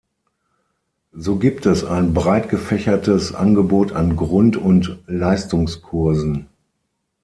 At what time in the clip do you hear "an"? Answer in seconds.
3.91-4.15